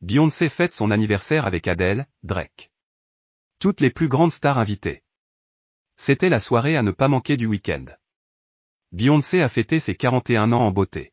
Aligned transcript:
Beyoncé 0.00 0.48
fête 0.48 0.74
son 0.74 0.92
anniversaire 0.92 1.44
avec 1.44 1.66
Adele, 1.66 2.06
Drake. 2.22 2.70
Toutes 3.58 3.80
les 3.80 3.90
plus 3.90 4.06
grandes 4.06 4.30
stars 4.30 4.58
invitées. 4.58 5.02
C'était 5.96 6.28
la 6.28 6.38
soirée 6.38 6.76
à 6.76 6.82
ne 6.82 6.92
pas 6.92 7.08
manquer 7.08 7.36
du 7.36 7.46
week-end. 7.46 7.86
Beyoncé 8.92 9.42
a 9.42 9.48
fêté 9.48 9.80
ses 9.80 9.96
41 9.96 10.52
ans 10.52 10.60
en 10.60 10.70
beauté. 10.70 11.12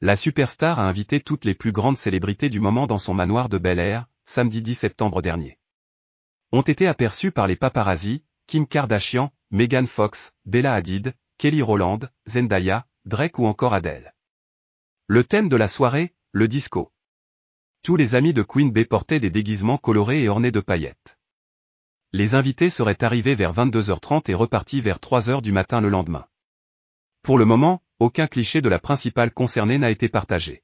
La 0.00 0.16
superstar 0.16 0.80
a 0.80 0.88
invité 0.88 1.20
toutes 1.20 1.44
les 1.44 1.54
plus 1.54 1.70
grandes 1.70 1.98
célébrités 1.98 2.48
du 2.48 2.60
moment 2.60 2.86
dans 2.86 2.98
son 2.98 3.12
manoir 3.12 3.50
de 3.50 3.58
Bel 3.58 3.78
Air, 3.78 4.06
samedi 4.24 4.62
10 4.62 4.74
septembre 4.74 5.20
dernier. 5.20 5.58
Ont 6.50 6.62
été 6.62 6.86
aperçus 6.86 7.30
par 7.30 7.46
les 7.46 7.56
paparazzi, 7.56 8.24
Kim 8.46 8.66
Kardashian, 8.66 9.30
Megan 9.50 9.86
Fox, 9.86 10.32
Bella 10.46 10.72
Hadid, 10.72 11.14
Kelly 11.36 11.60
Rowland, 11.60 12.10
Zendaya, 12.26 12.86
Drake 13.04 13.38
ou 13.38 13.44
encore 13.44 13.74
Adele. 13.74 14.14
Le 15.08 15.24
thème 15.24 15.50
de 15.50 15.56
la 15.56 15.68
soirée, 15.68 16.14
le 16.32 16.48
disco. 16.48 16.90
Tous 17.82 17.96
les 17.96 18.14
amis 18.14 18.32
de 18.32 18.42
Queen 18.42 18.70
Bey 18.70 18.84
portaient 18.84 19.18
des 19.18 19.30
déguisements 19.30 19.76
colorés 19.76 20.22
et 20.22 20.28
ornés 20.28 20.52
de 20.52 20.60
paillettes. 20.60 21.18
Les 22.12 22.36
invités 22.36 22.70
seraient 22.70 23.02
arrivés 23.02 23.34
vers 23.34 23.52
22h30 23.52 24.30
et 24.30 24.34
repartis 24.34 24.80
vers 24.80 24.98
3h 24.98 25.42
du 25.42 25.50
matin 25.50 25.80
le 25.80 25.88
lendemain. 25.88 26.28
Pour 27.22 27.38
le 27.38 27.44
moment, 27.44 27.82
aucun 27.98 28.28
cliché 28.28 28.60
de 28.60 28.68
la 28.68 28.78
principale 28.78 29.32
concernée 29.32 29.78
n'a 29.78 29.90
été 29.90 30.08
partagé. 30.08 30.62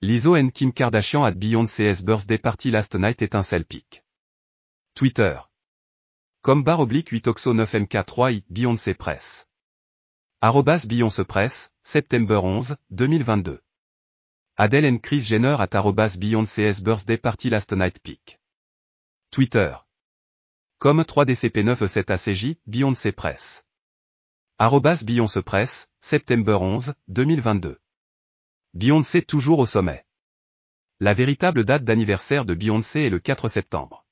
Lizzo 0.00 0.34
Kim 0.50 0.72
Kardashian 0.72 1.22
at 1.22 1.32
Beyoncé's 1.32 2.02
birthday 2.02 2.38
party 2.38 2.72
last 2.72 2.96
night 2.96 3.22
est 3.22 3.36
un 3.36 3.42
pic. 3.62 4.02
Twitter. 4.94 5.38
Comme 6.42 6.64
barre 6.64 6.80
oblique 6.80 7.12
8oxo 7.12 7.54
9mk3 7.54 8.34
i 8.34 8.44
Beyoncé 8.50 8.94
Press. 8.94 9.46
Arrobas 10.40 10.86
Beyoncé 10.88 11.24
Press, 11.24 11.70
septembre 11.84 12.42
11, 12.42 12.76
2022. 12.90 13.60
Adele 14.58 14.86
and 14.86 14.98
Chris 15.02 15.20
Jenner 15.20 15.56
at 15.60 15.68
Beyoncé's 15.68 16.80
birthday 16.80 17.18
party 17.18 17.50
last 17.50 17.72
night 17.72 18.02
pic. 18.02 18.38
Twitter. 19.30 19.76
Comme 20.78 21.02
3DCP9E7ACJ, 21.02 22.56
Beyoncé 22.66 23.12
Press. 23.12 23.66
Arrobas 24.56 25.02
Beyoncé 25.04 25.42
Press, 25.42 25.90
septembre 26.00 26.62
11, 26.62 26.94
2022. 27.08 27.78
Beyoncé 28.72 29.20
toujours 29.20 29.58
au 29.58 29.66
sommet. 29.66 30.06
La 31.00 31.12
véritable 31.12 31.64
date 31.64 31.84
d'anniversaire 31.84 32.46
de 32.46 32.54
Beyoncé 32.54 33.00
est 33.00 33.10
le 33.10 33.18
4 33.18 33.48
septembre. 33.48 34.06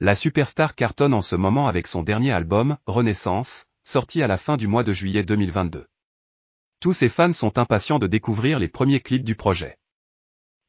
La 0.00 0.14
superstar 0.14 0.74
cartonne 0.74 1.14
en 1.14 1.22
ce 1.22 1.34
moment 1.34 1.66
avec 1.66 1.86
son 1.86 2.02
dernier 2.02 2.32
album, 2.32 2.76
Renaissance, 2.84 3.64
sorti 3.84 4.22
à 4.22 4.26
la 4.26 4.36
fin 4.36 4.58
du 4.58 4.66
mois 4.66 4.84
de 4.84 4.92
juillet 4.92 5.22
2022. 5.22 5.88
Tous 6.86 6.92
ses 6.92 7.08
fans 7.08 7.32
sont 7.32 7.58
impatients 7.58 7.98
de 7.98 8.06
découvrir 8.06 8.60
les 8.60 8.68
premiers 8.68 9.00
clips 9.00 9.24
du 9.24 9.34
projet. 9.34 9.76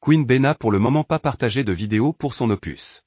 Queen 0.02 0.26
Bey 0.26 0.40
n'a 0.40 0.56
pour 0.56 0.72
le 0.72 0.80
moment 0.80 1.04
pas 1.04 1.20
partagé 1.20 1.64
de 1.64 1.72
vidéo 1.72 2.12
pour 2.12 2.34
son 2.34 2.50
opus. 2.50 3.04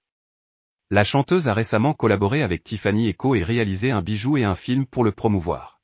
La 0.91 1.03
chanteuse 1.03 1.49
a 1.49 1.53
récemment 1.53 1.93
collaboré 1.93 2.45
avec 2.45 2.63
Tiffany 2.63 3.09
Echo 3.09 3.35
et 3.35 3.43
réalisé 3.43 3.91
un 3.91 4.01
bijou 4.01 4.37
et 4.37 4.45
un 4.45 4.55
film 4.55 4.87
pour 4.87 5.03
le 5.03 5.11
promouvoir. 5.11 5.80